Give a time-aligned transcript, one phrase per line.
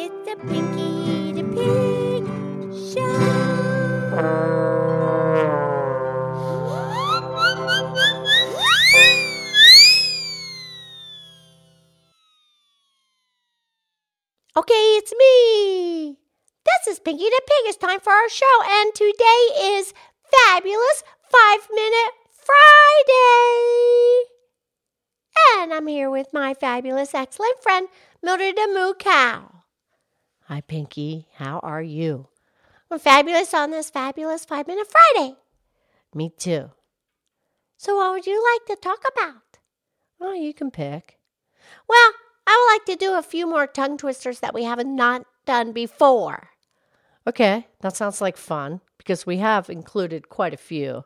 [0.00, 2.22] It's the Pinky the Pig
[2.94, 3.02] Show.
[14.56, 16.16] Okay, it's me.
[16.64, 17.64] This is Pinky the Pig.
[17.64, 19.92] It's time for our show, and today is
[20.30, 23.48] Fabulous Five Minute Friday.
[25.56, 27.88] And I'm here with my fabulous, excellent friend,
[28.22, 29.57] Mildred the Moo Cow.
[30.48, 31.26] Hi, Pinky.
[31.34, 32.28] How are you?
[32.90, 35.34] I'm fabulous on this fabulous Five Minute Friday.
[36.14, 36.70] Me too.
[37.76, 39.58] So, what would you like to talk about?
[40.18, 41.18] Oh, you can pick.
[41.86, 42.12] Well,
[42.46, 45.72] I would like to do a few more tongue twisters that we haven't not done
[45.72, 46.48] before.
[47.26, 51.04] Okay, that sounds like fun because we have included quite a few.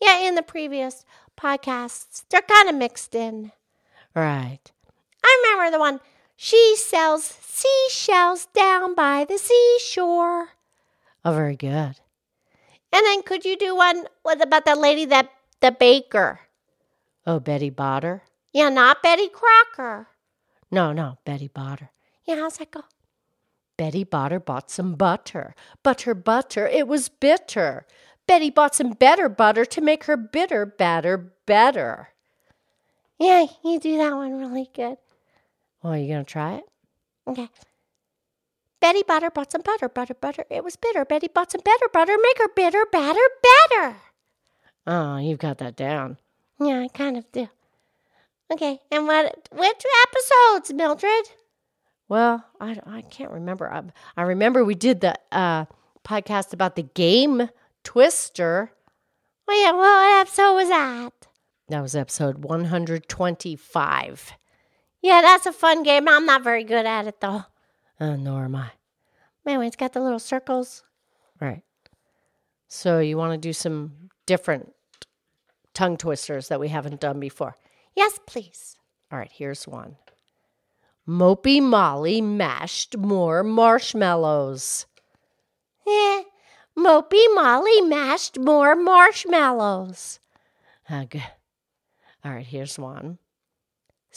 [0.00, 1.04] Yeah, in the previous
[1.36, 3.50] podcasts, they're kind of mixed in.
[4.14, 4.60] Right.
[5.24, 5.98] I remember the one,
[6.36, 10.50] she sells seashells down by the seashore.
[11.24, 11.96] Oh, very good.
[12.92, 16.40] And then could you do one with about the lady that the baker?
[17.26, 18.20] Oh, Betty Botter?
[18.52, 20.08] Yeah, not Betty Crocker.
[20.70, 21.88] No, no, Betty Botter.
[22.24, 22.84] Yeah, how's that go?
[23.76, 25.54] Betty Botter bought some butter.
[25.82, 27.86] Butter, butter, it was bitter.
[28.26, 32.08] Betty bought some better butter to make her bitter batter better.
[33.18, 34.98] Yeah, you do that one really good.
[35.86, 36.64] Well, are you going to try it?
[37.28, 37.48] Okay.
[38.80, 40.44] Betty Butter bought some butter, butter, butter.
[40.50, 41.04] It was bitter.
[41.04, 42.16] Betty bought some better butter.
[42.20, 43.20] Make her bitter, batter,
[43.70, 43.96] better.
[44.84, 46.18] Oh, you've got that down.
[46.58, 47.48] Yeah, I kind of do.
[48.52, 49.48] Okay, and what?
[49.52, 51.30] Which episodes, Mildred?
[52.08, 53.72] Well, I, I can't remember.
[53.72, 53.84] I,
[54.16, 55.66] I remember we did the uh,
[56.04, 57.48] podcast about the game
[57.84, 58.72] Twister.
[59.46, 61.28] Oh yeah, what episode was that?
[61.68, 64.32] That was episode 125.
[65.06, 66.08] Yeah, that's a fun game.
[66.08, 67.44] I'm not very good at it though.
[68.00, 68.70] Uh, nor am I.
[69.46, 70.82] Anyway, it's got the little circles.
[71.40, 71.62] Right.
[72.66, 74.74] So you want to do some different
[75.74, 77.56] tongue twisters that we haven't done before?
[77.94, 78.78] Yes, please.
[79.12, 79.94] All right, here's one.
[81.06, 84.86] Mopey Molly mashed more marshmallows.
[85.86, 86.22] Eh,
[86.76, 90.18] Mopey Molly mashed more marshmallows.
[90.90, 91.22] Uh, good.
[92.24, 93.18] All right, here's one.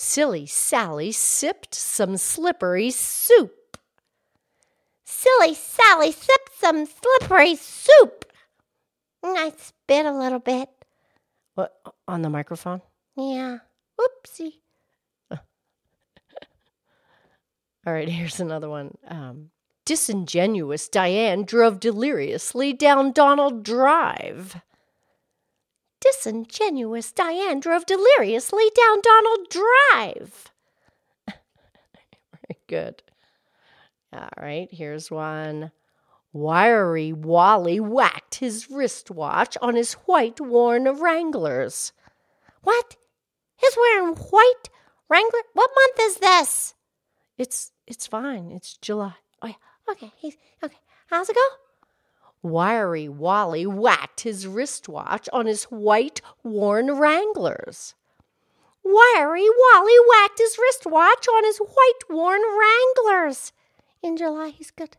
[0.02, 3.78] Silly Sally sipped some slippery soup.
[5.04, 8.24] Silly Sally sipped some slippery soup.
[9.22, 10.70] I spit a little bit.
[11.56, 11.76] What,
[12.08, 12.82] on the microphone?
[13.18, 13.58] Yeah.
[14.00, 14.54] Oopsie.
[15.32, 15.42] All
[17.86, 18.98] right, here's another one.
[19.06, 19.50] Um,
[19.84, 24.62] disingenuous Diane drove deliriously down Donald Drive.
[26.12, 30.52] Disingenuous Diane drove deliriously down Donald Drive.
[31.28, 33.04] Very good.
[34.12, 35.72] All right, here's one.
[36.34, 41.92] Wiry Wally whacked his wristwatch on his white worn Wranglers.
[42.64, 42.96] What?
[43.56, 44.70] He's wearing white
[45.10, 45.42] Wrangler?
[45.54, 46.76] What month is this?
[47.38, 48.52] It's it's fine.
[48.52, 49.14] It's July.
[49.42, 49.54] Oh yeah.
[49.92, 50.12] Okay.
[50.18, 50.78] He's okay.
[51.08, 51.48] How's it go?
[52.42, 57.96] Wiry Wally whacked his wristwatch on his white worn Wranglers.
[58.84, 63.52] Wiry Wally whacked his wristwatch on his white worn Wranglers.
[64.02, 64.96] In July, he's good.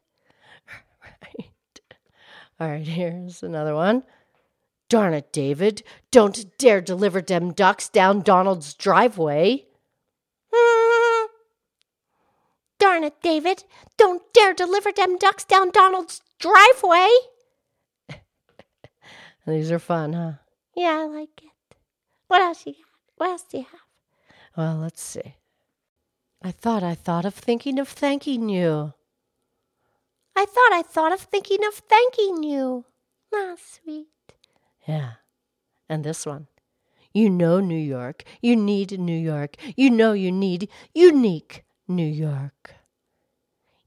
[1.03, 1.51] Right.
[2.61, 4.05] All right, here's another one.
[4.91, 5.83] Darn it, David.
[6.11, 9.67] Don't dare deliver dem ducks down Donald's driveway.
[12.79, 13.65] Darn it, David.
[13.97, 17.09] Don't dare deliver dem ducks down Donald's driveway.
[19.47, 20.33] These are fun, huh?
[20.75, 21.77] Yeah, I like it.
[22.27, 22.83] What else you got?
[23.17, 23.81] What else do you have?
[24.57, 25.35] Well, let's see.
[26.43, 28.95] I thought I thought of thinking of thanking you.
[30.35, 32.87] I thought I thought of thinking of thanking you.
[33.35, 34.07] Ah, sweet.
[34.87, 35.13] Yeah.
[35.89, 36.47] And this one.
[37.13, 38.25] You know New York.
[38.41, 39.57] You need New York.
[39.77, 42.75] You know you need unique New York.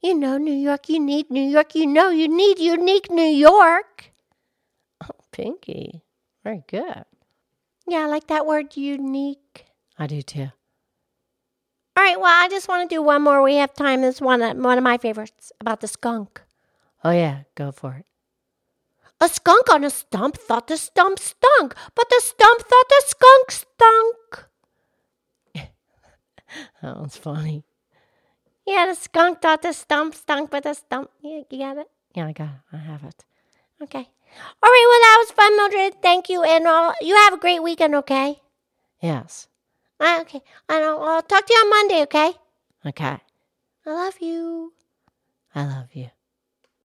[0.03, 0.89] You know New York.
[0.89, 1.75] You need New York.
[1.75, 4.11] You know you need unique New York.
[5.01, 6.03] Oh, Pinky.
[6.44, 7.05] Very good.
[7.88, 9.65] Yeah, I like that word unique.
[9.97, 10.51] I do too.
[11.95, 13.41] All right, well, I just want to do one more.
[13.41, 14.01] We have time.
[14.01, 16.41] This one, one of my favorites about the skunk.
[17.03, 18.06] Oh, yeah, go for it.
[19.21, 23.51] A skunk on a stump thought the stump stunk, but the stump thought the skunk
[23.51, 24.47] stunk.
[26.81, 27.63] that one's funny.
[28.65, 31.10] Yeah, the skunk thought the stump stunk, but the stump.
[31.21, 31.88] You, you got it?
[32.15, 32.62] Yeah, I got it.
[32.71, 33.25] I have it.
[33.81, 34.07] Okay.
[34.63, 36.01] All right, well, that was fun, Mildred.
[36.01, 36.44] Thank you.
[36.44, 38.42] And uh, you have a great weekend, okay?
[39.01, 39.48] Yes.
[40.00, 40.42] Uh, okay.
[40.69, 42.31] And I'll, I'll talk to you on Monday, okay?
[42.86, 43.18] Okay.
[43.86, 44.74] I love you.
[45.54, 46.09] I love you.